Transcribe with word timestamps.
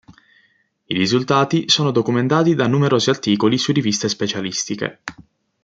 I 0.87 0.95
risultati 0.95 1.69
sono 1.69 1.91
documentati 1.91 2.55
da 2.55 2.65
numerosi 2.65 3.11
articoli 3.11 3.59
su 3.59 3.71
riviste 3.71 4.09
specialistiche. 4.09 5.01